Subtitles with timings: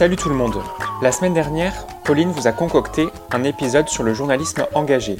[0.00, 0.62] Salut tout le monde
[1.02, 5.18] La semaine dernière, Pauline vous a concocté un épisode sur le journalisme engagé.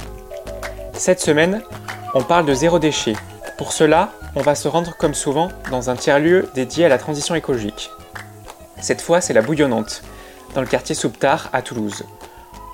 [0.93, 1.61] Cette semaine,
[2.15, 3.13] on parle de zéro déchet.
[3.59, 7.35] Pour cela, on va se rendre comme souvent dans un tiers-lieu dédié à la transition
[7.35, 7.91] écologique.
[8.81, 10.01] Cette fois, c'est la Bouillonnante,
[10.55, 12.03] dans le quartier Souptard à Toulouse.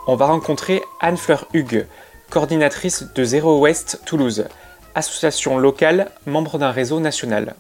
[0.08, 1.88] On va rencontrer Anne-Fleur Hugues,
[2.30, 4.46] coordinatrice de Zéro Ouest Toulouse,
[4.96, 7.56] association locale membre d'un réseau national.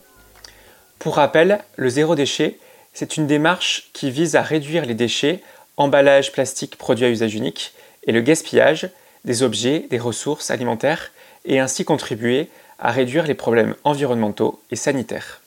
[0.99, 2.57] Pour rappel, le zéro déchet,
[2.97, 5.43] c'est une démarche qui vise à réduire les déchets,
[5.77, 7.73] emballages, plastiques, produits à usage unique
[8.07, 8.89] et le gaspillage
[9.23, 11.11] des objets, des ressources alimentaires
[11.45, 15.41] et ainsi contribuer à réduire les problèmes environnementaux et sanitaires.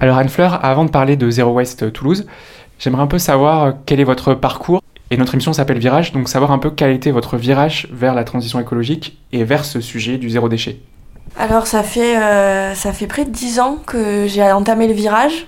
[0.00, 2.26] Alors Anne-Fleur, avant de parler de Zero Waste Toulouse,
[2.78, 4.80] j'aimerais un peu savoir quel est votre parcours?
[5.10, 8.14] Et notre émission s'appelle Virage, donc savoir un peu quel a été votre virage vers
[8.14, 10.80] la transition écologique et vers ce sujet du zéro déchet.
[11.36, 15.46] Alors ça fait, euh, ça fait près de 10 ans que j'ai entamé le virage.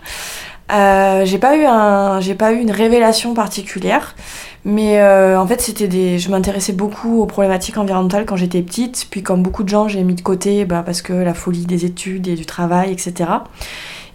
[0.72, 4.16] Euh, j'ai pas eu une révélation particulière,
[4.64, 9.06] mais euh, en fait c'était des, je m'intéressais beaucoup aux problématiques environnementales quand j'étais petite.
[9.10, 11.84] Puis comme beaucoup de gens, j'ai mis de côté bah, parce que la folie des
[11.84, 13.30] études et du travail, etc.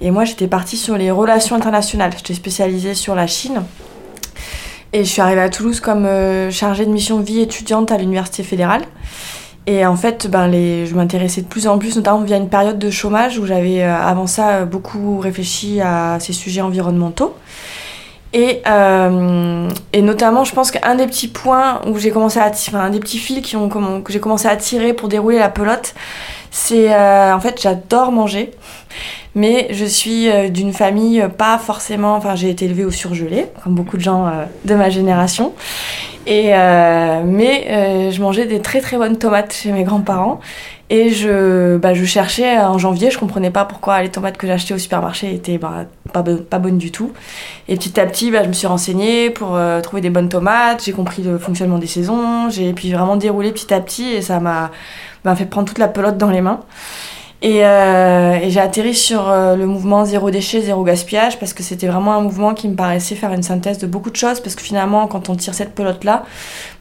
[0.02, 2.12] Et moi j'étais partie sur les relations internationales.
[2.18, 3.64] J'étais spécialisée sur la Chine.
[4.92, 6.06] Et je suis arrivée à Toulouse comme
[6.52, 8.82] chargée de mission vie étudiante à l'université fédérale.
[9.68, 12.80] Et en fait, ben, les, je m'intéressais de plus en plus, notamment via une période
[12.80, 17.36] de chômage où j'avais euh, avant ça beaucoup réfléchi à ces sujets environnementaux.
[18.34, 22.80] Et, euh, et notamment, je pense qu'un des petits points où j'ai commencé à enfin,
[22.80, 25.94] un des petits fils qui ont, que j'ai commencé à tirer pour dérouler la pelote,
[26.50, 28.52] c'est euh, en fait, j'adore manger.
[29.34, 32.16] Mais je suis euh, d'une famille pas forcément.
[32.16, 35.54] Enfin, j'ai été élevée au surgelé, comme beaucoup de gens euh, de ma génération.
[36.28, 40.40] Et, euh, mais euh, je mangeais des très très bonnes tomates chez mes grands-parents.
[40.90, 44.78] Et je, bah, cherchais en janvier, je comprenais pas pourquoi les tomates que j'achetais au
[44.78, 47.14] supermarché étaient bah, pas, bo- pas bonnes du tout.
[47.70, 50.84] Et petit à petit, bah, je me suis renseignée pour euh, trouver des bonnes tomates,
[50.84, 54.42] j'ai compris le fonctionnement des saisons, j'ai puis vraiment déroulé petit à petit et ça
[54.42, 54.70] m'a
[55.38, 56.60] fait prendre toute la pelote dans les mains.
[57.44, 61.64] Et, euh, et j'ai atterri sur euh, le mouvement zéro déchet, zéro gaspillage, parce que
[61.64, 64.54] c'était vraiment un mouvement qui me paraissait faire une synthèse de beaucoup de choses, parce
[64.54, 66.22] que finalement, quand on tire cette pelote-là,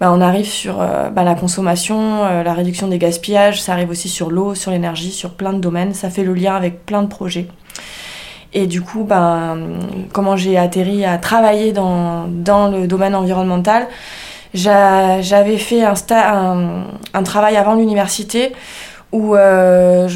[0.00, 3.88] bah, on arrive sur euh, bah, la consommation, euh, la réduction des gaspillages, ça arrive
[3.88, 7.02] aussi sur l'eau, sur l'énergie, sur plein de domaines, ça fait le lien avec plein
[7.02, 7.46] de projets.
[8.52, 9.78] Et du coup, ben,
[10.12, 13.86] comment j'ai atterri à travailler dans, dans le domaine environnemental,
[14.52, 16.84] j'a- j'avais fait un, sta- un,
[17.14, 18.52] un travail avant l'université
[19.12, 20.08] où euh,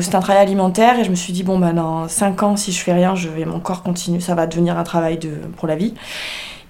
[0.00, 2.72] c'était un travail alimentaire et je me suis dit bon bah dans 5 ans si
[2.72, 5.68] je fais rien je vais mon corps continue ça va devenir un travail de pour
[5.68, 5.94] la vie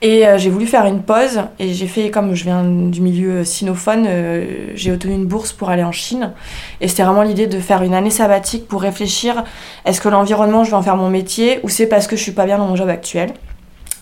[0.03, 3.45] et euh, j'ai voulu faire une pause et j'ai fait comme je viens du milieu
[3.45, 6.33] sinophone euh, j'ai obtenu une bourse pour aller en Chine
[6.83, 9.45] et c'était vraiment l'idée de faire une année sabbatique pour réfléchir
[9.87, 12.33] est-ce que l'environnement je vais en faire mon métier ou c'est parce que je suis
[12.33, 13.33] pas bien dans mon job actuel?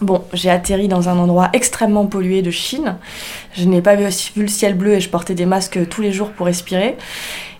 [0.00, 2.98] Bon, j'ai atterri dans un endroit extrêmement pollué de Chine.
[3.54, 4.04] Je n'ai pas vu,
[4.36, 6.96] vu le ciel bleu et je portais des masques tous les jours pour respirer.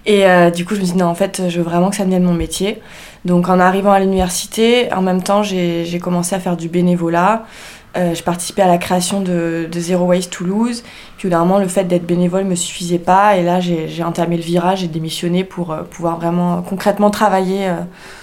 [0.09, 1.97] Et euh, du coup, je me suis dit, non, en fait, je veux vraiment que
[1.97, 2.81] ça devienne mon métier.
[3.27, 7.45] Donc, en arrivant à l'université, en même temps, j'ai commencé à faire du bénévolat.
[7.97, 10.83] Euh, je participais à la création de, de Zero Waste Toulouse.
[11.19, 13.37] Puis, au d'un moment, le fait d'être bénévole ne me suffisait pas.
[13.37, 17.75] Et là, j'ai entamé le virage et démissionné pour euh, pouvoir vraiment concrètement travailler euh,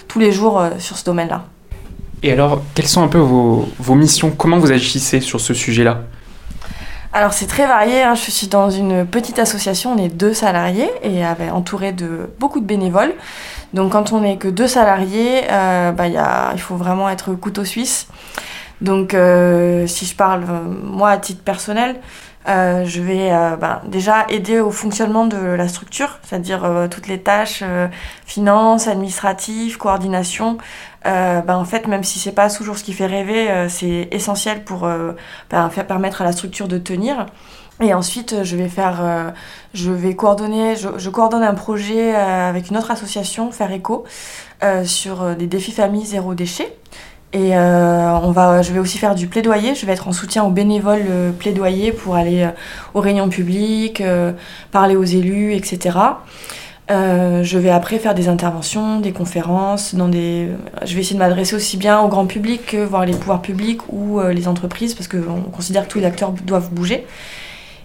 [0.07, 1.45] tous les jours sur ce domaine-là.
[2.23, 4.31] Et alors, quelles sont un peu vos missions?
[4.31, 6.01] Comment vous agissez sur ce sujet-là?
[7.15, 8.13] Alors c'est très varié, hein.
[8.13, 12.65] je suis dans une petite association, on est deux salariés et entouré de beaucoup de
[12.65, 13.13] bénévoles.
[13.73, 18.09] Donc quand on n'est que deux salariés, euh, bah, il faut vraiment être couteau suisse.
[18.81, 21.95] Donc euh, si je parle euh, moi à titre personnel,
[22.47, 27.07] euh, je vais euh, bah, déjà aider au fonctionnement de la structure, c'est-à-dire euh, toutes
[27.07, 27.87] les tâches, euh,
[28.25, 30.57] finances, administratives, coordination.
[31.07, 34.63] Euh, bah, en fait, même si c'est pas toujours ce qui fait rêver, c'est essentiel
[34.63, 34.87] pour
[35.49, 37.25] bah, faire permettre à la structure de tenir.
[37.81, 39.33] Et ensuite, je vais faire,
[39.73, 44.05] je vais coordonner, je, je coordonne un projet avec une autre association, Faire Éco,
[44.85, 46.75] sur des défis famille zéro déchet.
[47.33, 47.49] Et
[48.31, 49.75] va, je vais aussi faire du plaidoyer.
[49.75, 52.47] Je vais être en soutien aux bénévoles plaidoyer pour aller
[52.93, 54.01] aux réunions publiques,
[54.71, 55.97] parler aux élus, etc.
[56.91, 61.77] Euh, je vais après faire des interventions, des conférences, je vais essayer de m'adresser aussi
[61.77, 65.41] bien au grand public que voir les pouvoirs publics ou euh, les entreprises parce qu'on
[65.51, 67.07] considère que tous les acteurs doivent bouger.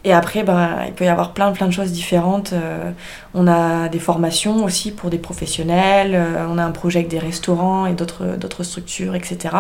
[0.05, 2.53] Et après, ben, il peut y avoir plein, plein de choses différentes.
[2.53, 2.91] Euh,
[3.35, 6.19] on a des formations aussi pour des professionnels,
[6.49, 9.57] on a un projet avec des restaurants et d'autres structures, etc.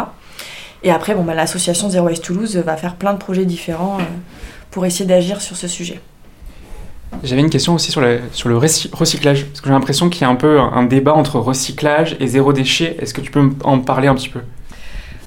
[0.82, 3.98] Et après, bon, ben, l'association Zero Waste Toulouse va faire plein de projets différents
[4.70, 6.00] pour essayer d'agir sur ce sujet.
[7.22, 8.02] J'avais une question aussi sur,
[8.32, 11.38] sur le recyclage, parce que j'ai l'impression qu'il y a un peu un débat entre
[11.38, 12.96] recyclage et zéro déchet.
[13.00, 14.40] Est-ce que tu peux en parler un petit peu?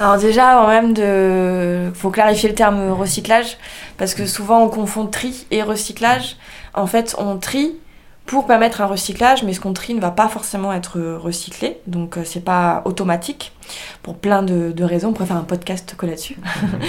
[0.04, 1.90] Alors déjà, avant même de...
[1.96, 3.58] faut clarifier le terme recyclage,
[3.98, 6.36] parce que souvent on confond tri et recyclage.
[6.74, 7.72] En fait, on trie
[8.26, 12.18] pour permettre un recyclage, mais ce qu'on trie ne va pas forcément être recyclé, donc
[12.18, 13.54] euh, c'est pas automatique
[14.02, 15.10] pour plein de, raisons.
[15.10, 16.36] On pourrait faire un podcast que là-dessus.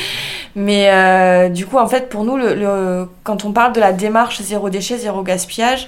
[0.56, 4.42] mais euh, du coup, en fait, pour nous, le, quand on parle de la démarche
[4.42, 5.86] zéro déchet, zéro gaspillage,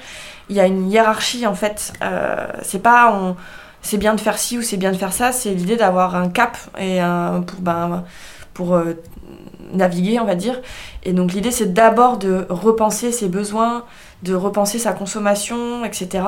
[0.49, 1.93] il y a une hiérarchie en fait.
[2.02, 3.34] Euh, c'est pas on,
[3.86, 6.28] c'est bien de faire ci ou c'est bien de faire ça, c'est l'idée d'avoir un
[6.28, 8.04] cap et un, pour ben,
[8.52, 8.78] pour
[9.72, 10.60] naviguer, on va dire.
[11.04, 13.84] Et donc l'idée, c'est d'abord de repenser ses besoins,
[14.22, 16.24] de repenser sa consommation, etc.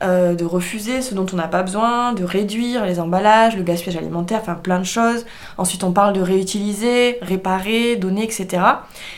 [0.00, 3.96] Euh, de refuser ce dont on n'a pas besoin, de réduire les emballages, le gaspillage
[3.96, 5.26] alimentaire, enfin plein de choses.
[5.56, 8.62] Ensuite, on parle de réutiliser, réparer, donner, etc.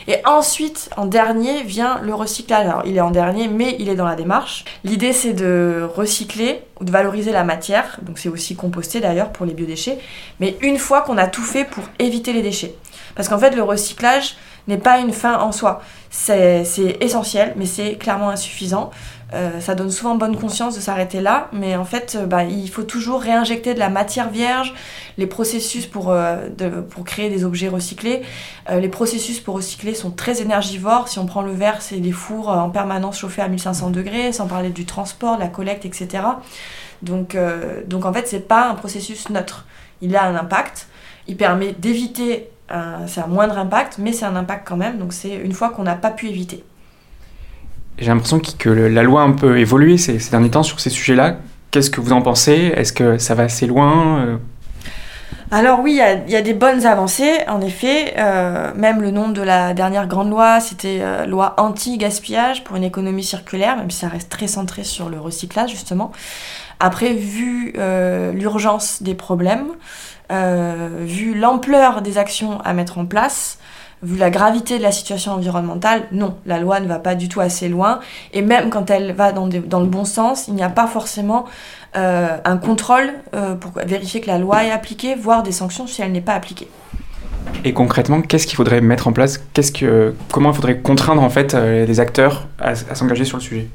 [0.09, 2.67] Et ensuite, en dernier, vient le recyclage.
[2.67, 4.65] Alors, il est en dernier, mais il est dans la démarche.
[4.83, 7.99] L'idée, c'est de recycler ou de valoriser la matière.
[8.01, 9.99] Donc, c'est aussi composté d'ailleurs pour les biodéchets.
[10.41, 12.75] Mais une fois qu'on a tout fait pour éviter les déchets.
[13.15, 14.37] Parce qu'en fait, le recyclage
[14.69, 15.83] n'est pas une fin en soi.
[16.11, 16.65] C'est
[17.01, 18.91] essentiel, mais c'est clairement insuffisant.
[19.33, 22.69] Euh, ça donne souvent bonne conscience de s'arrêter là, mais en fait, euh, bah, il
[22.69, 24.75] faut toujours réinjecter de la matière vierge,
[25.19, 26.49] les processus pour, euh,
[26.91, 28.23] pour créer des objets recyclés.
[28.71, 31.09] les processus pour recycler sont très énergivores.
[31.09, 34.47] Si on prend le verre, c'est des fours en permanence chauffés à 1500 degrés, sans
[34.47, 36.25] parler du transport, de la collecte, etc.
[37.03, 37.37] Donc,
[37.87, 39.67] donc en fait, c'est pas un processus neutre.
[40.03, 40.87] Il a un impact.
[41.27, 42.51] Il permet d'éviter
[43.07, 45.83] c'est un moindre impact, mais c'est un impact quand même, donc c'est une fois qu'on
[45.83, 46.65] n'a pas pu éviter.
[47.99, 51.37] J'ai l'impression que, la loi a un peu évolué ces, derniers temps sur ces sujets-là.
[51.71, 52.73] Qu'est-ce que vous en pensez?
[52.75, 54.21] Est-ce que ça va assez loin?
[54.21, 54.37] Euh?
[55.53, 58.15] Alors oui, il y, a des bonnes avancées, en effet.
[58.19, 62.85] Euh, même le nom de la dernière grande loi, c'était euh, loi anti-gaspillage pour une
[62.85, 66.13] économie circulaire, même si ça reste très centré sur le recyclage, justement.
[66.79, 67.75] Après, vu
[68.33, 69.67] l'urgence des problèmes,
[70.31, 73.59] euh, vu l'ampleur des actions à mettre en place,
[74.03, 77.41] vu la gravité de la situation environnementale, non, la loi ne va pas du tout
[77.41, 77.99] assez loin.
[78.33, 81.47] Et même quand elle va dans, le bon sens, il n'y a pas forcément
[81.97, 86.03] euh, un contrôle euh, pour vérifier que la loi est appliquée, voire des sanctions si
[86.03, 86.69] elle n'est pas appliquée.
[87.65, 89.39] Et concrètement, qu'est-ce qu'il faudrait mettre en place?
[89.53, 93.69] Qu'est-ce que, Comment il faudrait contraindre en fait les acteurs à s'engager sur le sujet?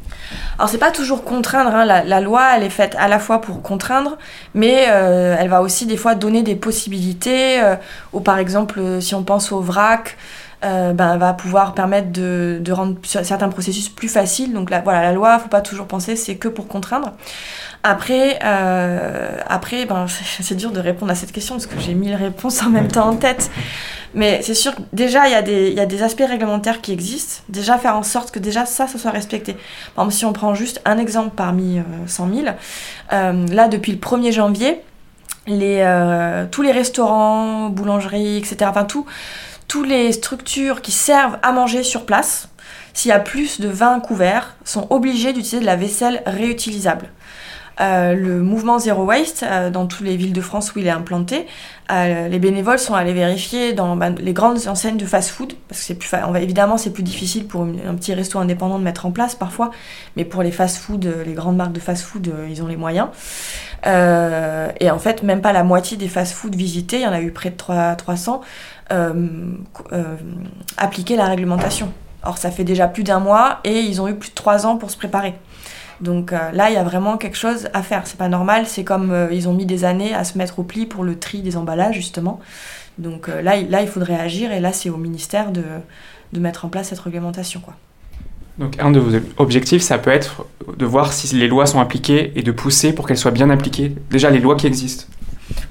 [0.57, 1.85] Alors c'est pas toujours contraindre, hein.
[1.85, 4.17] la, loi elle est faite à la fois pour contraindre,
[4.53, 7.75] mais euh, elle va aussi des fois donner des possibilités, euh,
[8.13, 10.17] ou par exemple euh, si on pense au vrac,
[10.63, 14.51] ben, elle va pouvoir permettre de, rendre certains processus plus faciles.
[14.51, 17.11] Donc la, voilà, la loi, faut pas toujours penser c'est que pour contraindre.
[17.87, 22.63] Après, après ben, c'est dur de répondre à cette question parce que j'ai mille réponses
[22.63, 23.51] en même temps en tête.
[24.15, 27.43] Mais c'est sûr que déjà, il y, y a des aspects réglementaires qui existent.
[27.49, 29.53] Déjà, faire en sorte que déjà ça, ça soit respecté.
[29.93, 32.47] Par exemple, si on prend juste un exemple parmi 100 000,
[33.13, 34.81] euh, là, depuis le 1er janvier,
[35.49, 39.05] euh, tous les restaurants, boulangeries, etc., enfin, tout,
[39.67, 42.49] toutes les structures qui servent à manger sur place,
[42.93, 47.09] s'il y a plus de 20 couverts, sont obligés d'utiliser de la vaisselle réutilisable.
[47.81, 50.91] Euh, le mouvement Zero Waste, euh, dans toutes les villes de France où il est
[50.91, 51.45] implanté,
[51.91, 55.85] euh, les bénévoles sont allés vérifier dans ben, les grandes enseignes de fast-food, parce que
[55.85, 59.11] c'est plus, on évidemment c'est plus difficile pour un petit resto indépendant de mettre en
[59.11, 59.71] place parfois,
[60.15, 63.07] mais pour les fast-food, les grandes marques de fast-food, ils ont les moyens.
[63.85, 67.31] et en fait, même pas la moitié des fast-food visités, il y en a eu
[67.31, 68.41] près de 3, 300,
[70.77, 71.91] appliquer la réglementation.
[72.23, 74.77] Or, ça fait déjà plus d'un mois et ils ont eu plus de 3 ans
[74.77, 75.35] pour se préparer.
[76.01, 78.03] Donc euh, là, il y a vraiment quelque chose à faire.
[78.05, 78.65] C'est pas normal.
[78.67, 81.17] C'est comme euh, ils ont mis des années à se mettre au pli pour le
[81.17, 82.39] tri des emballages, justement.
[82.97, 84.51] Donc euh, là, là, il faudrait agir.
[84.51, 85.63] Et là, c'est au ministère de,
[86.33, 87.59] de, mettre en place cette réglementation.
[87.61, 87.75] Quoi.
[88.57, 90.45] Donc un de vos objectifs, ça peut être
[90.77, 93.93] de voir si les lois sont appliquées et de pousser pour qu'elles soient bien appliquées.
[94.11, 95.05] Déjà, les lois qui existent.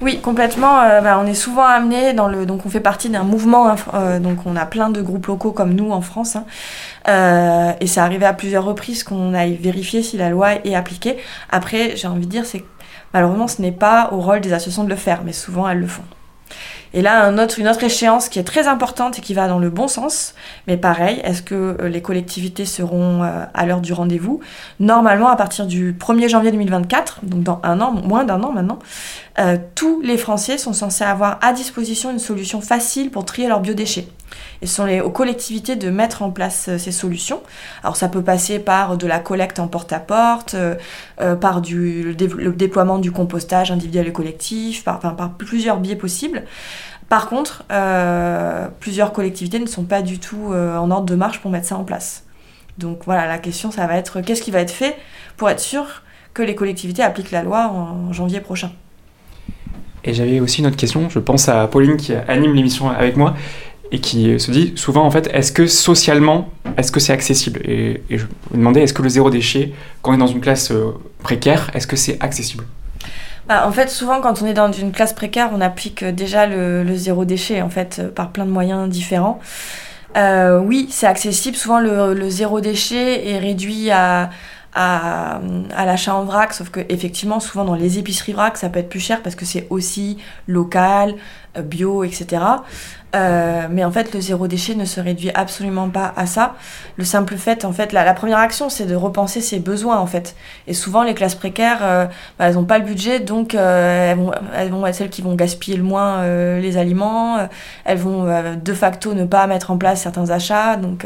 [0.01, 0.81] Oui, complètement.
[0.81, 2.45] Euh, bah, on est souvent amené dans le.
[2.45, 3.69] Donc, on fait partie d'un mouvement.
[3.69, 6.35] Hein, euh, donc, on a plein de groupes locaux comme nous en France.
[6.35, 6.45] Hein.
[7.07, 11.17] Euh, et c'est arrivé à plusieurs reprises qu'on aille vérifier si la loi est appliquée.
[11.49, 12.63] Après, j'ai envie de dire, c'est
[13.13, 15.87] malheureusement, ce n'est pas au rôle des associations de le faire, mais souvent elles le
[15.87, 16.03] font.
[16.93, 19.89] Et là, une autre échéance qui est très importante et qui va dans le bon
[19.89, 20.33] sens,
[20.65, 24.39] mais pareil, est-ce que les collectivités seront à l'heure du rendez-vous?
[24.79, 28.79] Normalement, à partir du 1er janvier 2024, donc dans un an, moins d'un an maintenant,
[29.39, 33.59] euh, tous les Français sont censés avoir à disposition une solution facile pour trier leurs
[33.59, 34.07] biodéchets.
[34.61, 37.41] Et ce sont les, aux collectivités de mettre en place ces solutions.
[37.83, 40.55] Alors ça peut passer par de la collecte en porte-à-porte,
[41.39, 46.43] par du, le, déploiement du compostage individuel et collectif, par, enfin, par plusieurs biais possibles.
[47.09, 51.39] Par contre, euh, plusieurs collectivités ne sont pas du tout euh, en ordre de marche
[51.39, 52.23] pour mettre ça en place.
[52.77, 54.97] Donc voilà, la question, ça va être qu'est-ce qui va être fait
[55.37, 56.01] pour être sûr
[56.33, 58.71] que les collectivités appliquent la loi en janvier prochain?
[60.05, 63.35] Et j'avais aussi une autre question, je pense à Pauline qui anime l'émission avec moi
[63.91, 67.61] et qui se dit souvent en fait, est-ce que socialement, est-ce que c'est accessible?
[67.65, 70.71] Et, je me demandais, est-ce que le zéro déchet, quand on est dans une classe
[70.71, 70.91] euh,
[71.23, 72.65] précaire, est-ce que c'est accessible?
[73.47, 76.47] Bah, en fait, souvent, quand on est dans une classe précaire, on applique euh, déjà
[76.47, 79.39] le, zéro déchet, en fait, euh, par plein de moyens différents.
[80.15, 81.57] Oui, c'est accessible.
[81.57, 84.29] Souvent, le, zéro déchet est réduit à,
[84.75, 85.39] à,
[85.75, 88.89] à l'achat en vrac, sauf que effectivement, souvent dans les épiceries vrac, ça peut être
[88.89, 90.17] plus cher parce que c'est aussi
[90.47, 91.15] local,
[91.63, 92.41] bio, etc.
[93.15, 96.55] Euh, mais en fait, le zéro déchet ne se réduit absolument pas à ça.
[96.97, 100.05] Le simple fait, en fait, la, la première action, c'est de repenser ses besoins, en
[100.05, 100.35] fait.
[100.67, 102.05] Et souvent, les classes précaires, euh,
[102.37, 105.21] bah, elles n'ont pas le budget, donc euh, elles, vont, elles vont être celles qui
[105.21, 106.25] vont gaspiller le moins
[106.59, 107.47] les aliments.
[107.85, 110.75] elles vont de facto ne pas mettre en place certains achats.
[110.75, 111.05] Donc,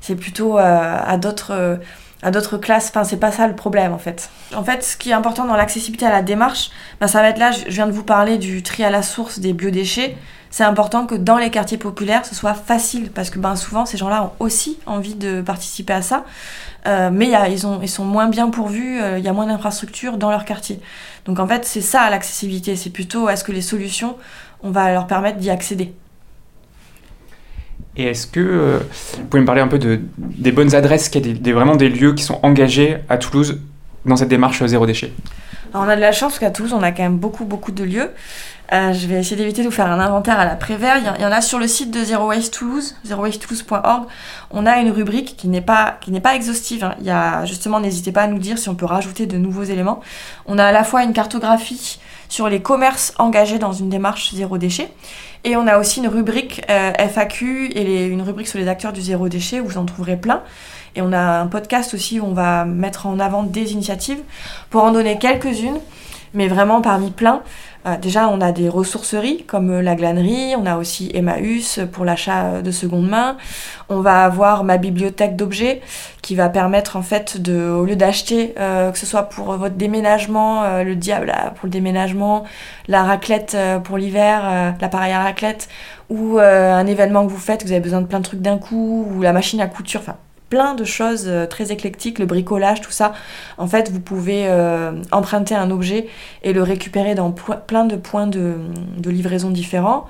[0.00, 1.78] c'est plutôt à d'autres
[2.22, 2.88] à d'autres classes.
[2.88, 4.30] Enfin, c'est pas ça le problème en fait.
[4.54, 7.38] En fait, ce qui est important dans l'accessibilité à la démarche, bah, ça va être
[7.38, 10.16] là, je viens de vous parler du tri à la source des biodéchets
[10.52, 13.96] c'est important que dans les quartiers populaires, ce soit facile, parce que ben, souvent, ces
[13.96, 16.26] gens-là ont aussi envie de participer à ça,
[16.86, 19.32] euh, mais y a, ils, ont, ils sont moins bien pourvus, euh, il y a
[19.32, 20.78] moins d'infrastructures dans leur quartier.
[21.24, 24.18] Donc en fait, c'est ça l'accessibilité, c'est plutôt est-ce que les solutions,
[24.62, 25.94] on va leur permettre d'y accéder?
[27.96, 28.78] Et est-ce que euh,
[29.18, 31.76] vous pouvez me parler un peu de, des bonnes adresses, qu'il y a des, vraiment
[31.76, 33.60] des lieux qui sont engagés à Toulouse
[34.06, 35.12] dans cette démarche zéro déchet?
[35.74, 38.10] On a de la chance qu'à Toulouse, on a quand même beaucoup, beaucoup de lieux.
[38.72, 40.96] Euh, je vais essayer d'éviter de vous faire un inventaire à la Prévert.
[40.98, 44.06] Il y, en a sur le site de Zero Waste Toulouse, zerowastetoulouse.org.
[44.50, 46.84] On a une rubrique qui n'est pas, pas exhaustive.
[46.84, 46.94] Hein.
[47.00, 49.64] Il y a, justement, n'hésitez pas à nous dire si on peut rajouter de nouveaux
[49.64, 50.00] éléments.
[50.46, 54.56] On a à la fois une cartographie sur les commerces engagés dans une démarche zéro
[54.56, 54.88] déchet.
[55.44, 59.02] Et on a aussi une rubrique euh, FAQ et une rubrique sur les acteurs du
[59.02, 60.42] zéro déchet où vous en trouverez plein.
[60.94, 64.20] Et on a un podcast aussi où on va mettre en avant des initiatives
[64.70, 65.80] pour en donner quelques-unes,
[66.34, 67.42] mais vraiment parmi plein.
[67.84, 72.04] Euh, déjà, on a des ressourceries comme euh, la glanerie, on a aussi Emmaüs pour
[72.04, 73.36] l'achat euh, de seconde main.
[73.88, 75.80] On va avoir ma bibliothèque d'objets
[76.22, 80.82] qui va permettre en fait de, au lieu d'acheter, que ce soit pour votre déménagement,
[80.82, 82.44] le diable pour le déménagement,
[82.86, 85.68] la raclette pour l'hiver, l'appareil à raclette,
[86.10, 89.08] ou un événement que vous faites, vous avez besoin de plein de trucs d'un coup,
[89.10, 90.16] ou la machine à couture, enfin
[90.52, 93.14] plein de choses euh, très éclectiques, le bricolage, tout ça.
[93.56, 96.08] En fait, vous pouvez euh, emprunter un objet
[96.42, 98.56] et le récupérer dans plein de points de,
[99.06, 100.06] livraison différents.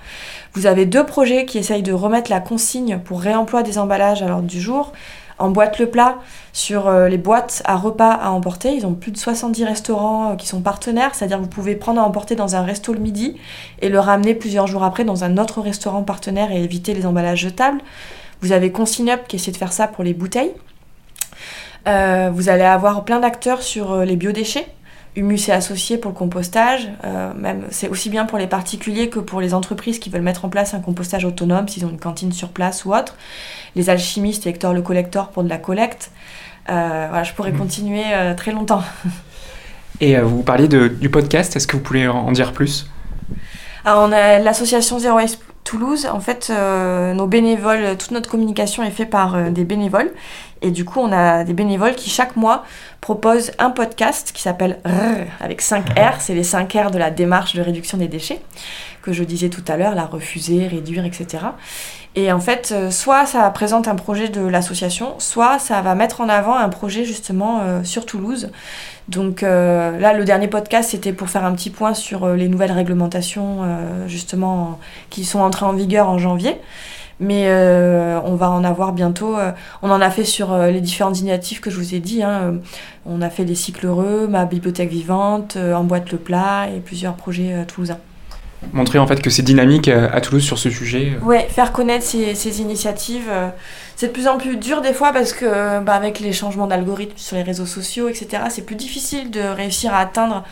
[0.54, 4.26] Vous avez deux projets qui essayent de remettre la consigne pour réemploi des emballages à
[4.26, 4.92] l'ordre du jour.
[5.38, 6.16] En boîte le plat,
[6.52, 10.48] sur euh, les boîtes à repas à emporter, ils ont plus de 70 restaurants qui
[10.48, 13.36] sont partenaires, c'est-à-dire vous pouvez prendre à emporter dans un resto le midi
[13.80, 17.38] et le ramener plusieurs jours après dans un autre restaurant partenaire et éviter les emballages
[17.38, 17.80] jetables.
[18.42, 20.52] Vous avez Consignup qui essaie de faire ça pour les bouteilles.
[21.86, 24.66] Euh, vous allez avoir plein d'acteurs sur euh, les biodéchets.
[25.14, 26.88] Humus et associés pour le compostage.
[27.04, 30.44] Euh, même c'est aussi bien pour les particuliers que pour les entreprises qui veulent mettre
[30.44, 33.16] en place un compostage autonome s'ils ont une cantine sur place ou autre.
[33.76, 36.10] Les alchimistes et Hector le collector pour de la collecte.
[36.66, 37.58] voilà, je pourrais mmh.
[37.58, 38.04] continuer
[38.36, 38.82] très longtemps.
[40.00, 42.90] Et vous parliez de, du podcast, est-ce que vous pouvez en dire plus?
[43.84, 48.82] Alors on a l'association Zero Waste Toulouse, en fait, euh, nos bénévoles, toute notre communication
[48.82, 50.10] est faite par euh, des bénévoles.
[50.60, 52.64] Et du coup, on a des bénévoles qui, chaque mois,
[53.00, 56.20] proposent un podcast qui s'appelle R, avec 5 R.
[56.20, 58.40] C'est les 5 R de la démarche de réduction des déchets,
[59.02, 61.44] que je disais tout à l'heure, la refuser, réduire, etc.
[62.14, 66.20] Et en fait, euh, soit ça présente un projet de l'association, soit ça va mettre
[66.20, 68.50] en avant un projet justement sur Toulouse.
[69.08, 72.48] Donc euh, là, le dernier podcast, c'était pour faire un petit point sur euh, les
[72.48, 74.78] nouvelles réglementations, euh, justement,
[75.10, 76.56] qui sont entrées en vigueur en janvier.
[77.20, 77.46] Mais
[78.24, 79.36] on va en avoir bientôt.
[79.82, 82.20] on en a fait sur les différentes initiatives que je vous ai dit.
[82.20, 82.54] Hein.
[83.06, 87.64] on a fait des cycles heureux, ma bibliothèque vivante, emboîte le plat et plusieurs projets
[87.66, 87.98] toulousains
[88.72, 91.18] montrer en fait que c'est dynamique à Toulouse sur ce sujet.
[91.22, 93.30] Ouais, faire connaître ces, ces initiatives.
[93.96, 97.16] C'est de plus en plus dur des fois parce que bah, avec les changements d'algorithmes
[97.16, 100.44] sur les réseaux sociaux, etc., c'est plus difficile de réussir à atteindre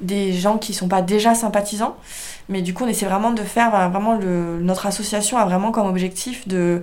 [0.00, 1.96] des gens qui sont pas déjà sympathisants.
[2.48, 5.86] Mais du coup, on essaie vraiment de faire vraiment le, notre association a vraiment comme
[5.86, 6.82] objectif de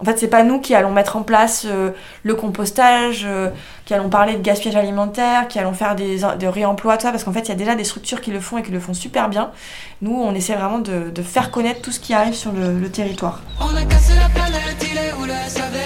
[0.00, 1.90] en fait, c'est pas nous qui allons mettre en place euh,
[2.22, 3.50] le compostage, euh,
[3.84, 7.24] qui allons parler de gaspillage alimentaire, qui allons faire des, de réemploi, tout ça, parce
[7.24, 8.94] qu'en fait, il y a déjà des structures qui le font et qui le font
[8.94, 9.50] super bien.
[10.02, 13.40] Nous, on essaie vraiment de, de faire connaître tout ce qui arrive sur le, territoire.
[13.60, 15.78] On a cassé la planète, il est où le SAV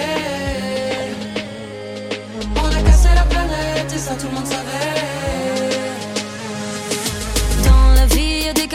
[2.55, 4.68] On a cassé la planète et ça tout le monde savait.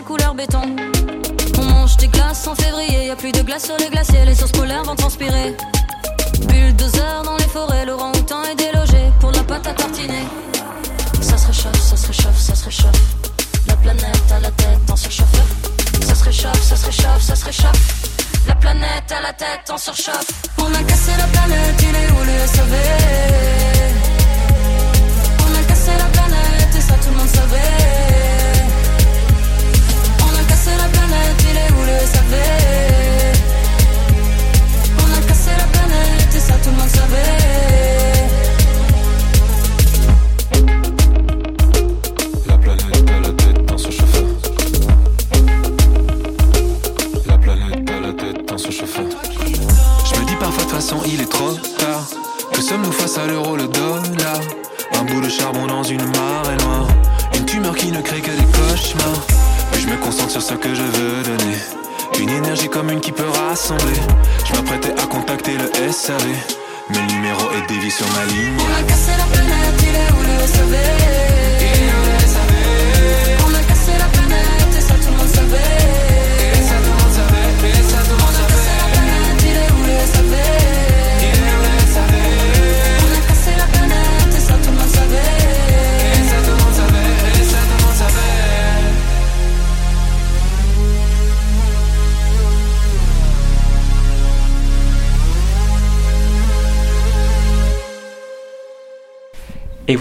[0.00, 0.62] couleur béton.
[1.58, 3.06] On mange des glaces en février.
[3.06, 4.24] Y a plus de glace sur les glaciers.
[4.24, 5.54] Les sources polaires vont transpirer.
[6.46, 7.84] Bulldozer dans les forêts.
[7.84, 10.24] Laurent Houtan est délogé pour la pâte à tartiner.
[11.20, 13.02] Ça se réchauffe, ça se réchauffe, ça se réchauffe.
[13.68, 15.44] La planète à la tête en surchauffeur.
[16.06, 18.08] Ça se réchauffe, ça se réchauffe, ça se réchauffe.
[18.48, 20.26] La planète à la tête en surchauffe.
[20.58, 23.31] On a cassé la planète, il est où le SAV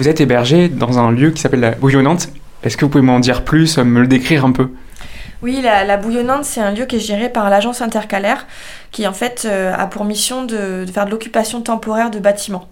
[0.02, 2.30] vous êtes hébergé dans un lieu qui s'appelle la Bouillonnante.
[2.64, 4.72] Est-ce que vous pouvez m'en dire plus, me le décrire un peu?
[5.44, 8.48] Oui, la, Bouillonnante, c'est un lieu qui est géré par l'agence intercalaire,
[8.90, 12.68] qui en fait euh, a pour mission de, faire de l'occupation temporaire de bâtiments.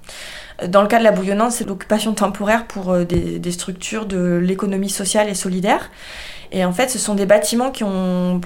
[0.67, 4.89] Dans le cas de la Bouillonnante, c'est l'occupation temporaire pour euh, des structures de l'économie
[4.89, 5.91] sociale et solidaire.
[6.51, 8.41] Et en fait, ce sont des bâtiments qui, ont,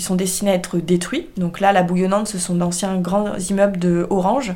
[0.00, 1.26] sont destinés à être détruits.
[1.36, 4.54] Donc là, la Bouillonnante, ce sont d'anciens grands immeubles de Orange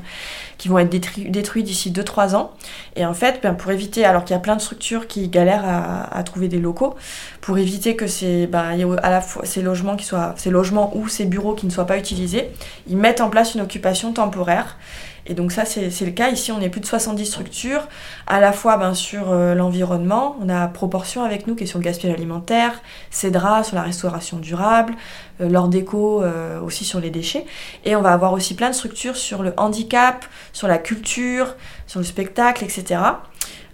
[0.59, 2.53] qui vont être détruits, d'ici 2-3 ans.
[2.95, 5.65] Et en fait, ben, pour éviter, alors qu'il y a plein de structures qui galèrent
[5.65, 6.95] à, trouver des locaux,
[7.41, 8.49] pour éviter que ces,
[9.61, 9.97] logements,
[10.37, 12.49] ces logements ou ces bureaux qui ne soient pas utilisés,
[12.87, 14.77] ils mettent en place une occupation temporaire.
[15.27, 16.31] Et donc ça, c'est le cas.
[16.31, 17.89] Ici, on est plus de 70 structures,
[18.27, 21.79] à la fois ben, sur euh, l'environnement, on a Proportion avec nous qui est sur
[21.79, 24.95] le gaspillage alimentaire, Cédra sur la restauration durable,
[25.41, 27.45] euh, L'Or Déco euh, aussi sur les déchets.
[27.85, 31.55] Et on va avoir aussi plein de structures sur le handicap, sur la culture,
[31.87, 33.01] sur le spectacle, etc.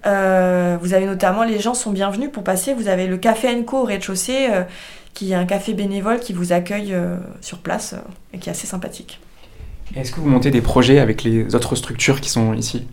[0.07, 3.79] Euh, vous avez notamment, les gens sont bienvenus pour passer, vous avez le Café Enco
[3.79, 4.49] au rez-de-chaussée,
[5.15, 6.95] qui est un café bénévole qui vous accueille
[7.41, 7.95] sur place
[8.33, 9.21] et qui est assez sympathique.
[9.97, 12.87] Est-ce que vous montez des projets avec les autres structures qui sont ici?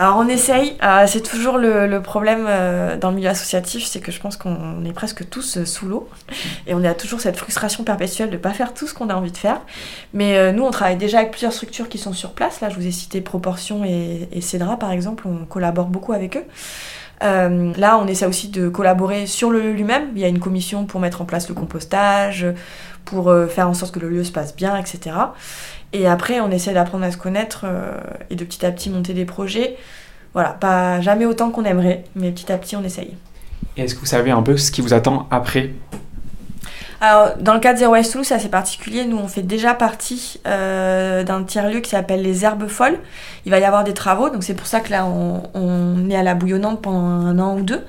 [0.00, 4.10] Alors on essaye, euh, c'est toujours le, problème euh, dans le milieu associatif, c'est que
[4.10, 6.08] je pense qu'on est presque tous euh, sous l'eau
[6.66, 9.14] et on a toujours cette frustration perpétuelle de ne pas faire tout ce qu'on a
[9.14, 9.60] envie de faire.
[10.14, 12.86] Mais nous on travaille déjà avec plusieurs structures qui sont sur place, là je vous
[12.86, 16.44] ai cité Proportion et, Cédra par exemple, on collabore beaucoup avec eux.
[17.20, 20.08] Là, on essaie aussi de collaborer sur le lieu lui-même.
[20.14, 22.46] Il y a une commission pour mettre en place le compostage,
[23.04, 25.14] pour faire en sorte que le lieu se passe bien, etc.
[25.92, 27.92] Et après, on essaie d'apprendre à se connaître euh,
[28.30, 29.76] et de petit à petit monter des projets.
[30.34, 33.16] Voilà, pas jamais autant qu'on aimerait, mais petit à petit, on essaye.
[33.76, 35.70] Et est-ce que vous savez un peu ce qui vous attend après?
[37.00, 39.04] Alors, dans le cas de Zero Waste Toulouse, c'est assez particulier.
[39.06, 42.98] Nous, on fait déjà partie euh, d'un tiers-lieu qui s'appelle les Herbes Folles.
[43.46, 46.16] Il va y avoir des travaux, donc c'est pour ça que là, on, on est
[46.16, 47.84] à la bouillonnante pendant un an ou deux.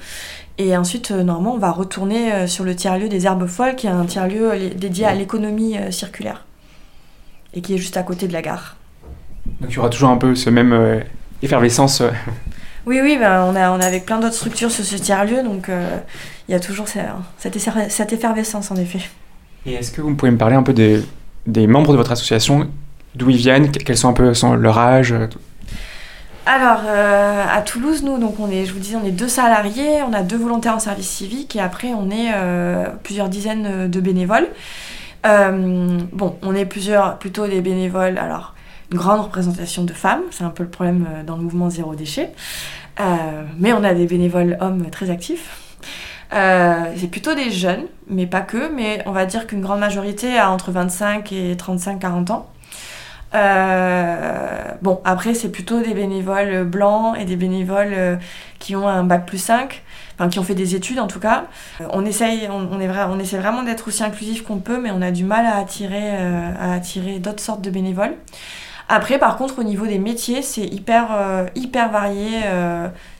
[0.57, 3.91] Et ensuite, euh, normalement, on va retourner sur le tiers-lieu des Herbes Folles, qui est
[3.91, 6.45] un tiers-lieu dédié à l'économie euh, circulaire.
[7.53, 8.77] Et qui est juste à côté de la gare.
[9.59, 10.99] Donc il y aura toujours un peu ce même euh,
[11.41, 12.01] effervescence.
[12.01, 12.09] euh.
[12.85, 15.69] Oui, oui, ben, on, a, on est avec plein d'autres structures sur ce tiers-lieu, donc
[15.69, 15.97] euh,
[16.47, 16.99] il y a toujours ce-
[17.37, 17.57] cette,
[17.91, 19.01] cette effervescence, en effet.
[19.65, 21.03] Et est-ce que vous pouvez me parler un peu des,
[21.45, 22.67] des membres de votre association?
[23.13, 23.71] D'où ils viennent?
[23.71, 25.13] Que- Quels sont un peu sont leur âge
[26.47, 30.01] Alors, euh, à Toulouse, nous, donc on est, je vous disais, on est deux salariés,
[30.07, 33.99] on a deux volontaires en service civique, et après, on est euh, plusieurs dizaines de
[33.99, 34.47] bénévoles.
[35.25, 38.55] Euh, bon, on est plusieurs, plutôt des bénévoles, alors,
[38.91, 41.95] une grande représentation de femmes, c'est un peu le problème euh, dans le mouvement Zéro
[41.95, 42.31] Déchet,
[42.99, 45.57] Euh, mais on a des bénévoles hommes très actifs.
[46.31, 50.51] C'est plutôt des jeunes, mais pas que, mais on va dire qu'une grande majorité a
[50.51, 52.49] entre 25 et 35-40 ans.
[54.81, 58.19] Bon, après, c'est plutôt des bénévoles blancs et des bénévoles
[58.59, 59.81] qui ont un bac plus 5,
[60.21, 61.45] enfin qui ont fait des études en tout cas.
[61.81, 65.01] Euh, on, essaye, on, est on essaie vraiment d'être aussi inclusif qu'on peut, mais on
[65.01, 68.15] a du mal à attirer, euh, attirer d'autres sortes de bénévoles.
[68.87, 72.41] Après, par contre, au niveau des métiers, c'est hyper, euh, hyper varié.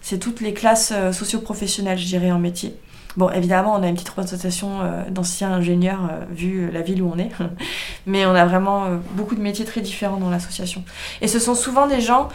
[0.01, 2.75] c'est toutes les classes socio-professionnelles, je dirais, en métier.
[3.15, 7.31] Bon, évidemment, on a une petite représentation d'anciens ingénieurs, vu la ville où on est.
[8.05, 10.83] Mais on a vraiment beaucoup de métiers très différents dans l'association.
[11.21, 12.27] Et ce sont souvent des gens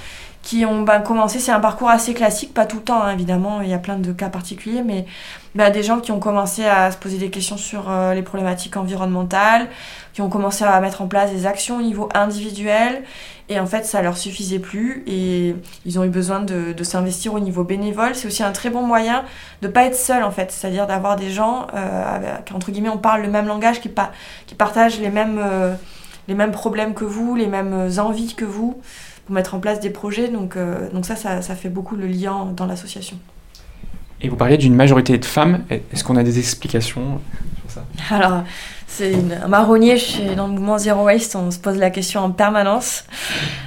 [0.46, 3.62] qui ont ben, commencé, c'est un parcours assez classique, pas tout le temps, hein, évidemment,
[3.62, 5.04] il y a plein de cas particuliers, mais
[5.56, 8.76] ben, des gens qui ont commencé à se poser des questions sur euh, les problématiques
[8.76, 9.66] environnementales,
[10.12, 13.02] qui ont commencé à mettre en place des actions au niveau individuel,
[13.48, 17.34] et en fait, ça leur suffisait plus, et ils ont eu besoin de, de s'investir
[17.34, 18.14] au niveau bénévole.
[18.14, 19.24] C'est aussi un très bon moyen
[19.62, 22.98] de pas être seul, en fait, c'est-à-dire d'avoir des gens, euh, avec, entre guillemets, on
[22.98, 24.12] parle le même langage, qui, pa-
[24.46, 25.74] qui partagent les mêmes, euh,
[26.28, 28.80] les mêmes problèmes que vous, les mêmes envies que vous,
[29.26, 30.28] pour mettre en place des projets.
[30.28, 33.18] Donc, euh, donc ça, ça, ça fait beaucoup le lien dans l'association.
[34.22, 35.64] Et vous parliez d'une majorité de femmes.
[35.68, 37.20] Est-ce qu'on a des explications
[37.60, 37.84] sur ça?
[38.14, 38.44] Alors,
[38.86, 42.30] c'est un marronnier chez, dans le mouvement Zero Waste, on se pose la question en
[42.30, 43.04] permanence.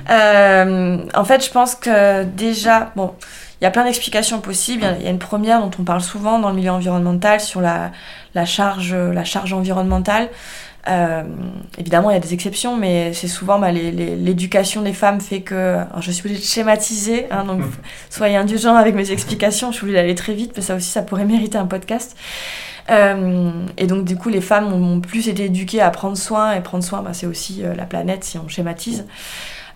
[0.10, 3.14] Euh, en fait, je pense que déjà, bon,
[3.62, 4.86] il y a plein d'explications possibles.
[5.00, 7.92] Il y a- une première dont on parle souvent dans le milieu environnemental sur la,
[8.36, 10.30] la, charge, la charge environnementale.
[10.88, 11.24] Euh,
[11.78, 15.76] évidemment, il y a des exceptions, mais c'est souvent bah, l'éducation des femmes fait que.
[15.76, 17.62] alors, je suis obligée de schématiser, hein, donc
[18.10, 19.72] soyez indulgents avec mes explications.
[19.72, 22.16] Je suis obligée d'aller très vite, mais ça aussi, ça pourrait mériter un podcast.
[22.90, 26.54] Euh, et donc, du coup, les femmes ont, ont plus été éduquées à prendre soin,
[26.54, 29.06] et prendre soin, bah, c'est aussi euh, la planète si on schématise.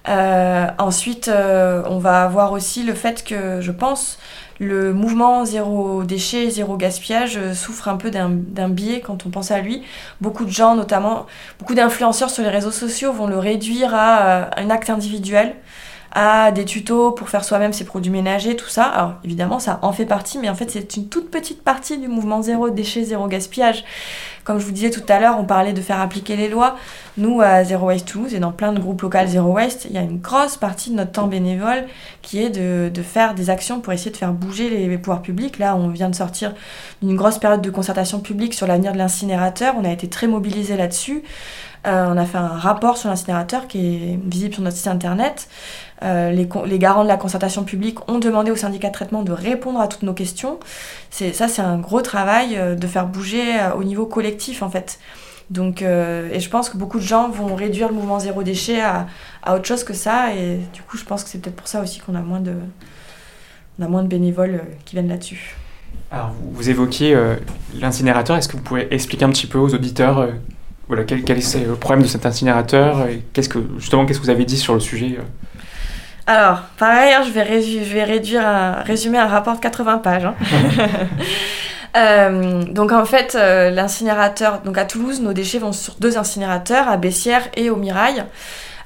[0.10, 4.20] Euh, ensuite, euh, on va avoir aussi le fait que, je pense,
[4.60, 9.52] le mouvement zéro déchet, zéro gaspillage euh, souffre un peu d'un biais quand on pense
[9.52, 9.84] à lui.
[10.22, 11.26] Beaucoup de gens, notamment
[11.60, 15.56] beaucoup d'influenceurs sur les réseaux sociaux, vont le réduire à euh, un acte individuel,
[16.14, 18.84] à des tutos pour faire soi-même ses produits ménagers, tout ça.
[18.84, 22.08] Alors évidemment, ça en fait partie, mais en fait, c'est une toute petite partie du
[22.08, 23.84] mouvement zéro déchet, zéro gaspillage.
[24.44, 26.76] Comme je vous disais tout à l'heure, on parlait de faire appliquer les lois.
[27.18, 29.98] Nous, à Zero Waste Toulouse et dans plein de groupes locaux Zero Waste, il y
[29.98, 31.86] a une grosse partie de notre temps bénévole
[32.22, 35.60] qui est de, de faire des actions pour essayer de faire bouger les pouvoirs publics.
[35.60, 36.54] Là, on vient de sortir
[37.02, 39.76] d'une grosse période de concertation publique sur l'avenir de l'incinérateur.
[39.78, 41.24] On a été très mobilisés là-dessus.
[41.86, 45.50] Euh, on a fait un rapport sur l'incinérateur qui est visible sur notre site internet.
[46.02, 49.80] Euh, les, garants de la concertation publique ont demandé au syndicat de traitement de répondre
[49.82, 50.60] à toutes nos questions.
[51.10, 53.44] Ça, c'est un gros travail euh, de faire bouger
[53.76, 55.00] au niveau collectif, en fait.
[55.50, 59.06] Donc, et je pense que beaucoup de gens vont réduire le mouvement zéro déchet à,
[59.54, 60.34] autre chose que ça.
[60.34, 64.08] Et du coup, je pense que c'est peut-être pour ça aussi qu'on a moins de,
[64.08, 65.56] bénévoles qui viennent là-dessus.
[66.10, 67.16] Alors, vous, évoquiez
[67.80, 68.38] l'incinérateur.
[68.38, 70.28] Est-ce que vous pouvez expliquer un petit peu aux auditeurs
[70.94, 74.26] voilà, quel, quel est le problème de cet incinérateur et qu'est-ce que, Justement, qu'est-ce que
[74.26, 75.24] vous avez dit sur le sujet euh?
[76.26, 79.98] Alors, pareil, hein, je, vais résu- je vais réduire un, résumer un rapport de 80
[79.98, 80.26] pages.
[80.26, 80.36] hein.
[81.96, 86.88] Euh, donc en fait, euh, l'incinérateur, donc à Toulouse, nos déchets vont sur deux incinérateurs,
[86.90, 88.26] à Bessières et au Mirail,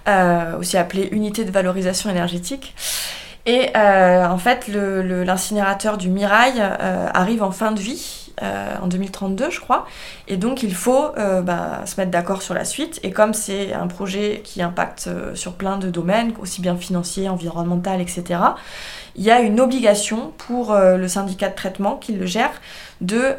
[0.10, 2.76] euh, aussi appelé unité de valorisation énergétique.
[3.46, 6.62] Et en fait, le- le- l'incinérateur du Mirail
[7.14, 9.88] arrive en fin de vie, euh, en 2032 je crois,
[10.28, 13.00] et donc il faut euh, bah, se mettre d'accord sur la suite.
[13.04, 17.30] Et comme c'est un projet qui impacte euh, sur plein de domaines, aussi bien financier,
[17.30, 18.40] environnemental, etc.,
[19.16, 22.52] il y a une obligation pour le syndicat de traitement qui le gère
[23.02, 23.36] de,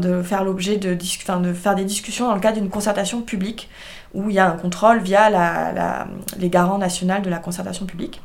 [0.00, 3.68] de faire l'objet de, de faire des discussions dans le cadre d'une concertation publique
[4.14, 6.06] où il y a un contrôle via la-
[6.38, 8.22] les garants nationaux de la concertation publique.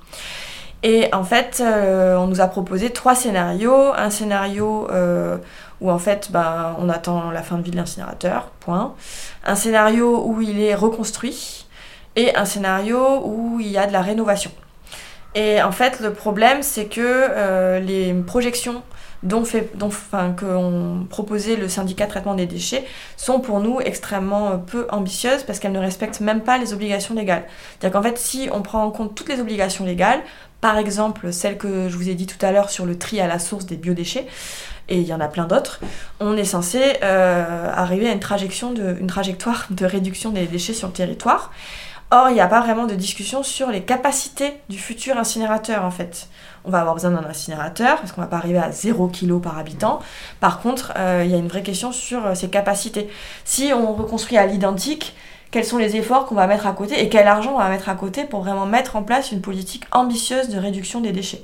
[0.84, 3.94] Et en fait, on nous a proposé trois scénarios.
[3.98, 4.88] Un scénario
[5.82, 8.94] où en fait ben, on attend la fin de vie de l'incinérateur, point.
[9.46, 11.66] Un scénario où il est reconstruit
[12.16, 14.52] et un scénario où il y a de la rénovation.
[15.34, 18.84] Et en fait, le problème, c'est que euh, les projections
[19.24, 22.86] dont, fait, dont enfin, qu'ont proposé le syndicat de traitement des déchets
[23.18, 27.14] sont pour nous extrêmement euh, peu ambitieuses parce qu'elles ne respectent même pas les obligations
[27.14, 27.44] légales.
[27.80, 30.22] C'est-à-dire qu'en fait, si on prend en compte toutes les obligations légales,
[30.62, 33.28] par exemple celle que je vous ai dit tout à l'heure sur le tri à
[33.28, 34.28] la source des biodéchets,
[34.88, 35.80] et il y en a plein d'autres,
[36.20, 41.52] on est censé euh, arriver à une, trajectoire de réduction des déchets sur le territoire.
[42.14, 45.92] Or, il n'y a pas vraiment de discussion sur les capacités du futur incinérateur en
[45.92, 46.28] fait.
[46.66, 49.58] On va avoir besoin d'un incinérateur parce qu'on va pas arriver à 0 kg par
[49.58, 50.02] habitant.
[50.42, 53.10] Par contre, euh, il y a une vraie question sur euh, ses capacités.
[53.46, 55.16] Si on reconstruit à l'identique,
[55.52, 57.90] quels sont les efforts qu'on va mettre à côté et quel argent on va mettre
[57.90, 61.44] à côté pour vraiment mettre en place une politique ambitieuse de réduction des déchets.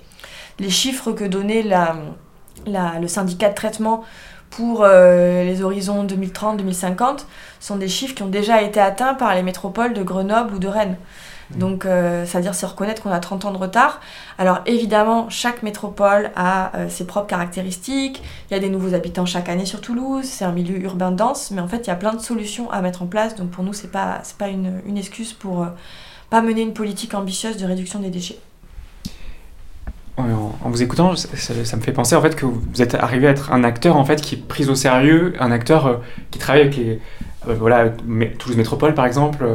[0.59, 1.95] Les chiffres que donnait la,
[2.65, 4.03] le syndicat de traitement
[4.49, 7.25] pour euh, les horizons 2030-2050
[7.59, 10.67] sont des chiffres qui ont déjà été atteints par les métropoles de Grenoble ou de
[10.69, 10.97] Rennes.
[11.55, 14.01] Donc, euh, c'est-à-dire se reconnaître qu'on a 30 ans de retard.
[14.37, 18.21] Alors, évidemment, chaque métropole a euh, ses propres caractéristiques.
[18.49, 20.25] Il y a des nouveaux habitants chaque année sur Toulouse.
[20.25, 22.81] C'est un milieu urbain dense, mais en fait, il y a plein de solutions à
[22.81, 23.35] mettre en place.
[23.35, 25.67] Donc, pour nous, c'est pas, c'est pas une, une excuse pour euh,
[26.29, 28.39] pas mener une politique ambitieuse de réduction des déchets.
[30.17, 33.27] En, vous écoutant, ça, ça- ça me fait penser en fait que vous êtes arrivé
[33.27, 35.97] à être un acteur en fait qui est pris au sérieux, un acteur euh,
[36.31, 36.99] qui travaille avec les
[37.47, 37.89] euh, voilà
[38.39, 39.45] Toulouse Métropole par exemple.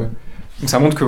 [0.60, 1.04] donc ça montre que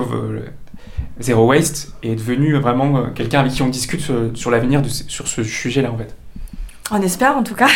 [1.19, 5.27] Zero Waste est devenu vraiment euh, quelqu'un avec qui on discute sur, sur l'avenir sur
[5.27, 6.15] ce sujet-là en fait.
[6.91, 7.67] On espère en tout cas.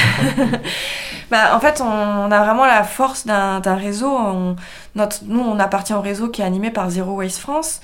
[1.31, 4.09] bah, en fait, on, a vraiment la force d'un d'un réseau.
[4.09, 4.55] On-
[4.95, 7.81] notre, nous, on appartient au réseau qui est animé par Zero Waste France.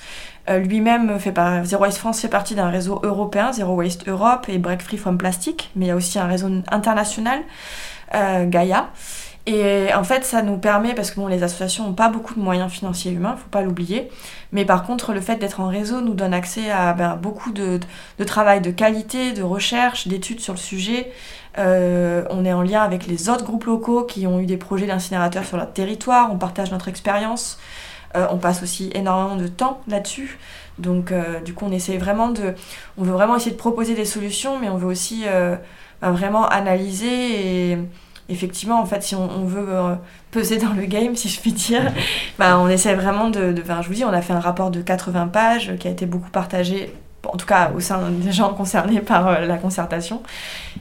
[0.48, 4.46] Euh, Lui-même fait par Zero Waste France fait partie d'un réseau européen, Zero Waste Europe
[4.48, 7.40] et Break Free from Plastic, mais il y a aussi un réseau international,
[8.14, 8.90] euh, Gaia.
[9.46, 12.40] Et en fait, ça nous permet, parce que bon, les associations n'ont pas beaucoup de
[12.40, 14.10] moyens financiers et humains, faut pas l'oublier.
[14.50, 17.78] Mais par contre, le fait d'être en réseau nous donne accès à ben, beaucoup de,
[18.18, 21.12] de travail de qualité, de recherche, d'études sur le sujet.
[21.58, 24.86] Euh, on est en lien avec les autres groupes locaux qui ont eu des projets
[24.86, 26.32] d'incinérateurs sur leur territoire.
[26.32, 27.58] On partage notre expérience.
[28.16, 30.38] Euh, on passe aussi énormément de temps là-dessus.
[30.78, 32.54] Donc, euh, du coup, on essaie vraiment de.
[32.98, 35.56] On veut vraiment essayer de proposer des solutions, mais on veut aussi euh,
[36.00, 37.78] ben, vraiment analyser et.
[38.28, 39.94] Effectivement, en fait, si on, on veut euh,
[40.32, 41.92] peser dans le game, si je puis dire,
[42.38, 44.70] ben, on essaie vraiment de, de- enfin, je vous dis, on a fait un rapport
[44.70, 46.92] de 80 pages qui a été beaucoup partagé,
[47.24, 50.22] en tout cas au sein des gens concernés par euh, la concertation.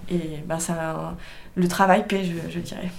[0.10, 1.16] Et ben, ça,
[1.56, 2.90] le travail paie, je, je dirais.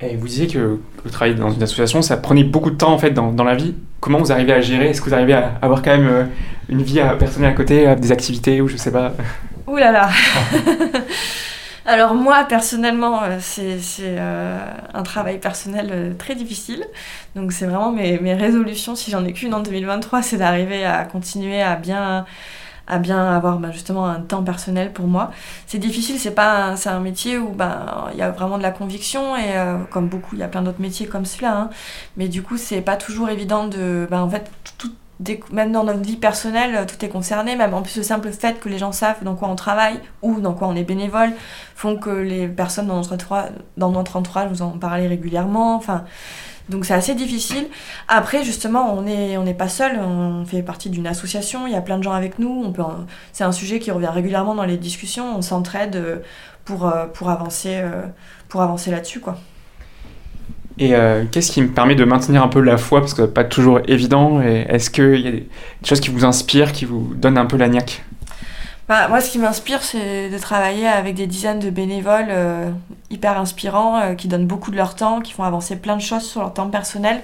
[0.00, 2.98] Et vous disiez que le travail dans une association, ça prenait beaucoup de temps en
[2.98, 3.74] fait dans, dans la vie.
[4.00, 4.88] Comment vous arrivez à gérer?
[4.88, 6.24] Est-ce que vous arrivez à avoir quand même euh,
[6.68, 9.12] une vie euh, personnelle à côté, des activités ou je sais pas?
[9.68, 10.08] Ouh là là
[11.84, 14.58] Alors moi, personnellement, euh, c'est euh,
[14.94, 16.84] un travail personnel euh, très difficile.
[17.34, 21.04] Donc c'est vraiment mes, mes résolutions, si j'en ai qu'une en 2023, c'est d'arriver à
[21.04, 22.24] continuer à bien
[22.88, 25.30] à bien avoir ben, justement un temps personnel pour moi.
[25.66, 28.72] C'est difficile, c'est pas c'est un métier où ben il y a vraiment de la
[28.72, 31.56] conviction et euh, comme beaucoup, il y a plein d'autres métiers comme celui-là.
[31.56, 31.70] hein.
[32.16, 34.90] Mais du coup, c'est pas toujours évident de ben en fait tout
[35.52, 38.60] même dans notre vie personnelle, euh, tout est concerné, même en plus le simple fait
[38.60, 41.32] que les gens savent dans quoi on travaille ou dans quoi on est bénévole
[41.74, 45.76] font que les personnes dans notre entourage, dans notre nous en parlent régulièrement.
[45.76, 46.04] Enfin,
[46.68, 47.68] donc c'est assez difficile.
[48.08, 51.82] Après, justement, on n'est on pas seul, on fait partie d'une association, il y a
[51.82, 52.72] plein de gens avec nous.
[53.32, 56.18] C'est un sujet qui revient régulièrement dans les discussions, on s'entraide euh,
[56.64, 57.82] pour, euh, pour avancer,
[58.48, 59.20] pour avancer là-dessus.
[59.20, 59.38] quoi.
[60.78, 63.44] Et euh, qu'est-ce qui me permet de maintenir un peu la foi Parce que pas
[63.44, 64.40] toujours évident.
[64.40, 65.48] Est-ce qu'il y a des
[65.84, 68.04] choses qui vous inspirent, qui vous donnent un peu la niaque?
[68.88, 72.70] Bah, moi, ce qui m'inspire, c'est de travailler avec des dizaines de bénévoles euh,
[73.10, 76.24] hyper inspirants, euh, qui donnent beaucoup de leur temps, qui font avancer plein de choses
[76.24, 77.22] sur leur temps personnel.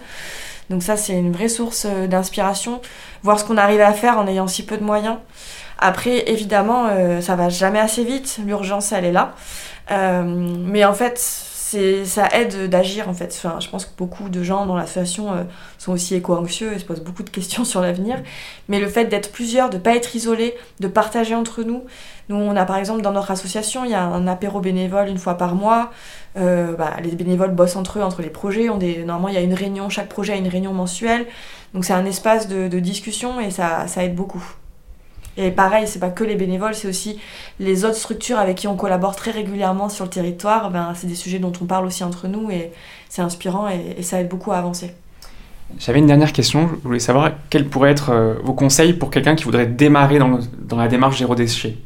[0.70, 2.80] Donc ça, c'est une vraie source d'inspiration.
[3.22, 5.16] Voir ce qu'on arrive à faire en ayant si peu de moyens.
[5.78, 6.88] Après, évidemment,
[7.22, 8.38] ça va jamais assez vite.
[8.44, 9.34] L'urgence, elle est là.
[9.90, 13.34] Mais en fait, c'est, ça aide d'agir, en fait.
[13.36, 15.42] Enfin, je pense que beaucoup de gens dans l'association euh,
[15.76, 18.22] sont aussi éco-anxieux et se posent beaucoup de questions sur l'avenir.
[18.68, 21.84] Mais le fait d'être plusieurs, de ne pas être isolés, de partager entre nous.
[22.30, 25.18] Nous, on a par exemple dans notre association, il y a un apéro bénévole une
[25.18, 25.90] fois par mois.
[26.38, 28.70] Euh, bah, les bénévoles bossent entre eux, entre les projets.
[28.70, 28.78] On.
[28.78, 31.26] Normalement, il y a une réunion, chaque projet a une réunion mensuelle.
[31.74, 34.42] Donc c'est un espace de, discussion et ça aide beaucoup.
[35.38, 37.18] Et pareil, c'est pas que les bénévoles, c'est aussi
[37.60, 40.70] les autres structures avec qui on collabore très régulièrement sur le territoire.
[40.70, 42.72] Ben, c'est des sujets dont on parle aussi entre nous et
[43.08, 44.92] c'est inspirant et, et ça aide beaucoup à avancer.
[45.78, 46.68] J'avais une dernière question.
[46.82, 50.28] Je voulais savoir quels pourraient être euh, vos conseils pour quelqu'un qui voudrait démarrer dans,
[50.28, 51.76] le- dans la démarche zéro déchet.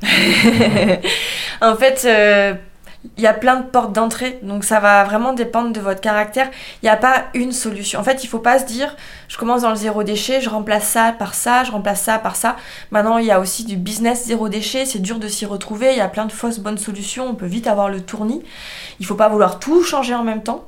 [1.60, 2.54] en fait, euh,
[3.16, 6.48] il y a plein de portes d'entrée, donc ça va vraiment dépendre de votre caractère.
[6.82, 7.98] Il n'y a pas une solution.
[7.98, 8.94] En fait, il faut pas se dire,
[9.28, 12.36] je commence dans le zéro déchet, je remplace ça par ça, je remplace ça par
[12.36, 12.56] ça.
[12.90, 15.98] Maintenant, il y a aussi du business zéro déchet, c'est dur de s'y retrouver, il
[15.98, 18.42] y a plein de fausses bonnes solutions, on peut vite avoir le tournis.
[19.00, 20.66] Il faut pas vouloir tout changer en même temps.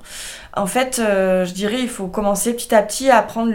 [0.56, 3.52] En fait, euh, je dirais, il faut commencer petit à petit à prendre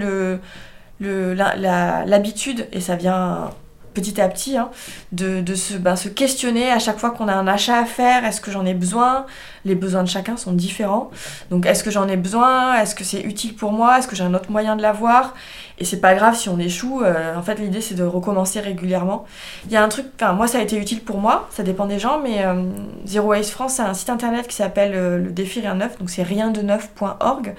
[1.00, 3.50] l'habitude, et ça vient
[3.96, 4.70] petit à petit, hein,
[5.12, 5.44] de,
[5.80, 8.66] ben, se questionner à chaque fois qu'on a un achat à faire, est-ce que j'en
[8.66, 9.26] ai besoin?
[9.64, 11.10] Les besoins de chacun sont différents.
[11.50, 12.76] Donc est-ce que j'en ai besoin?
[12.76, 13.98] Est-ce que c'est utile pour moi?
[13.98, 15.34] Est-ce que j'ai un autre moyen de l'avoir?
[15.80, 17.02] Et c'est pas grave si on échoue.
[17.04, 19.26] euh, en fait, l'idée c'est de recommencer régulièrement.
[19.66, 21.86] Il y a un truc, enfin moi ça a été utile pour moi, ça dépend
[21.86, 22.64] des gens, mais euh,
[23.06, 26.10] Zero Waste France, c'est un site internet qui s'appelle euh, le défi rien neuf, donc
[26.10, 27.56] c'est rien de neuf.org.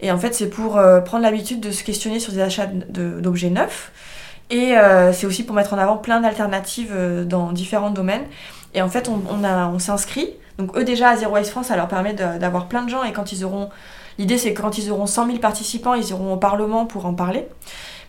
[0.00, 3.90] Et en fait, c'est pour prendre l'habitude de se questionner sur des achats d'objets neufs.
[4.50, 8.24] Et euh, c'est aussi pour mettre en avant plein d'alternatives euh, dans différents domaines.
[8.74, 10.30] Et en fait, on, s'inscrit.
[10.58, 13.04] Donc eux déjà à Zero Waste France, ça leur permet d'avoir plein de gens.
[13.04, 13.70] Et quand ils auront...
[14.18, 17.14] L'idée c'est que quand ils auront 100 000 participants, ils iront au Parlement pour en
[17.14, 17.48] parler.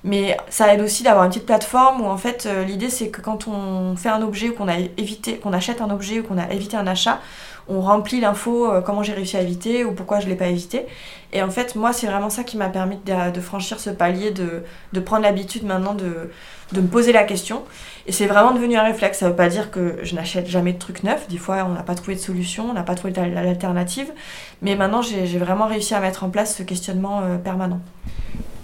[0.05, 3.21] Mais ça aide aussi d'avoir une petite plateforme où en fait euh, l'idée c'est que
[3.21, 6.37] quand on fait un objet ou qu'on a évité, qu'on achète un objet ou qu'on
[6.37, 7.19] a évité un achat,
[7.67, 10.85] on remplit l'info euh, comment j'ai réussi à éviter ou pourquoi je l'ai pas évité.
[11.33, 14.99] Et en fait moi c'est vraiment ça qui m'a permis de, franchir ce palier, de,
[14.99, 16.29] prendre l'habitude maintenant de,
[16.79, 17.63] me poser la question.
[18.05, 19.17] Et c'est vraiment devenu un réflexe.
[19.17, 21.27] Ça veut pas dire que je n'achète jamais de trucs neufs.
[21.29, 24.11] Des fois on n'a pas trouvé de solution, on n'a pas trouvé d'alternative.
[24.61, 27.79] Mais maintenant j'ai j'ai vraiment réussi à mettre en place ce questionnement euh, permanent.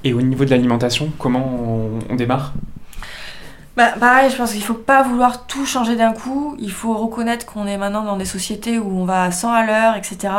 [0.03, 2.53] Et au niveau de l'alimentation, comment on, on démarre?
[3.77, 6.57] Bah, pareil, je pense qu'il faut pas vouloir tout changer d'un coup.
[6.59, 9.65] Il faut reconnaître qu'on est maintenant dans des sociétés où on va à 100 à
[9.65, 10.33] l'heure, etc.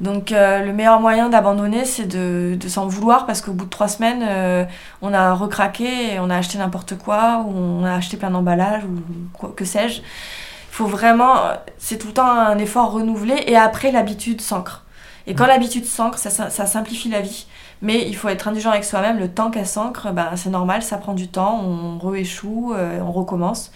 [0.00, 3.70] Donc euh, le meilleur moyen d'abandonner, c'est de, de s'en vouloir parce qu'au bout de
[3.70, 4.64] trois semaines, euh,
[5.00, 8.84] on a recraqué et on a acheté n'importe quoi ou on a acheté plein d'emballages
[8.84, 9.00] ou
[9.32, 10.00] quoi, que sais-je.
[10.00, 11.36] Il faut vraiment,
[11.78, 14.84] c'est tout le temps un effort renouvelé et après l'habitude s'ancre.
[15.26, 17.46] Et quand l'habitude s'ancre, ça, ça, ça simplifie la vie.
[17.82, 19.18] Mais il faut être indulgent avec soi-même.
[19.18, 21.60] Le temps qu'elle s'ancre, ben, c'est normal, ça prend du temps.
[21.60, 23.72] On rééchoue, euh, on recommence.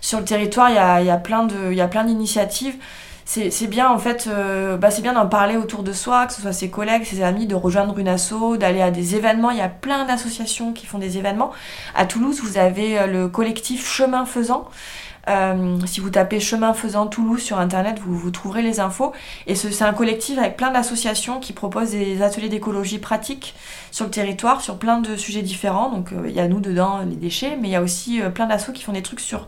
[0.00, 2.76] Sur le territoire, il y a, y a plein d'initiatives.
[3.30, 6.32] C'est c'est bien en fait, euh, bah, c'est bien d'en parler autour de soi, que
[6.32, 9.50] ce soit ses collègues, ses amis, de rejoindre une asso, d'aller à des événements.
[9.50, 11.50] Il y a plein d'associations qui font des événements.
[11.94, 14.66] À Toulouse, vous avez euh, le collectif Chemin Faisant.
[15.28, 19.12] Euh, si vous tapez Chemin Faisant Toulouse sur internet, vous, vous trouverez les infos.
[19.46, 23.54] Et ce- c'est un collectif avec plein d'associations qui proposent des ateliers d'écologie pratique
[23.90, 25.90] sur le territoire, sur plein de sujets différents.
[25.90, 28.30] Donc euh, il y a nous dedans, les déchets, mais il y a aussi euh,
[28.30, 29.46] plein d'assos qui font des trucs sur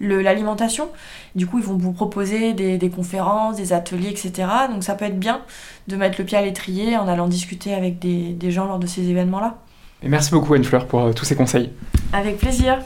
[0.00, 0.88] l'alimentation.
[1.36, 4.48] Du coup, ils vont vous proposer des, des conférences, des ateliers, etc.
[4.70, 5.40] Donc ça peut être bien
[5.88, 8.86] de mettre le pied à l'étrier en allant discuter avec des, des gens lors de
[8.86, 9.54] ces événements-là.
[10.02, 11.70] Et merci beaucoup Anne-Fleur pour tous ces conseils.
[12.12, 12.80] Avec plaisir.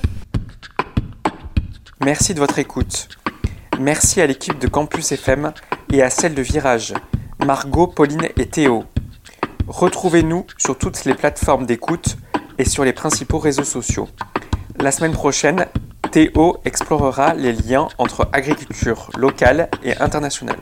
[2.05, 3.09] Merci de votre écoute.
[3.81, 5.53] Merci à l'équipe de Campus FM
[5.93, 6.93] et à celle de Virage,
[7.45, 8.85] Margot, Pauline et Théo.
[9.67, 12.19] Retrouvez-nous sur toutes les plateformes d'écoute
[12.59, 14.09] et sur les principaux réseaux sociaux.
[14.79, 15.67] La semaine prochaine,
[16.11, 20.59] Théo explorera les liens entre agriculture locale et internationale.